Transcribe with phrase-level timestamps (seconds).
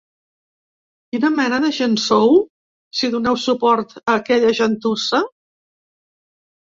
[1.15, 2.33] Quina mena de gent sou,
[3.01, 5.25] si doneu suport a aquella gentussa?